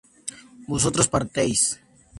[0.67, 1.77] vosotros partisteis